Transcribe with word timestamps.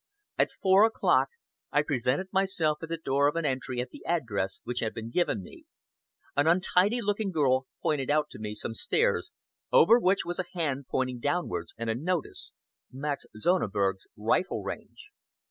At 0.39 0.49
four 0.51 0.83
o'clock 0.83 1.29
I 1.71 1.83
presented 1.83 2.33
myself 2.33 2.79
at 2.81 2.89
the 2.89 2.97
door 2.97 3.27
of 3.27 3.35
an 3.35 3.45
entry 3.45 3.79
at 3.81 3.91
the 3.91 4.03
address 4.07 4.59
which 4.63 4.79
had 4.79 4.95
been 4.95 5.11
given 5.11 5.43
me. 5.43 5.65
An 6.35 6.47
untidy 6.47 7.01
looking 7.03 7.29
girl 7.29 7.67
pointed 7.83 8.09
out 8.09 8.31
to 8.31 8.39
me 8.39 8.55
some 8.55 8.73
stairs, 8.73 9.31
over 9.71 9.99
which 9.99 10.25
was 10.25 10.39
a 10.39 10.45
hand 10.53 10.87
pointing 10.89 11.19
downwards, 11.19 11.75
and 11.77 11.87
a 11.87 11.93
notice 11.93 12.51
"MAX 12.91 13.27
SONNEBERG'S 13.37 14.07
RIFLE 14.17 14.63
RANGE." 14.63 15.11